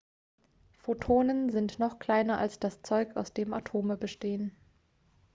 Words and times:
photonen 0.79 1.51
sind 1.51 1.77
noch 1.77 1.99
kleiner 1.99 2.39
als 2.39 2.59
das 2.59 2.81
zeug 2.81 3.15
aus 3.17 3.33
dem 3.35 3.53
atome 3.53 3.97
bestehen 3.97 4.55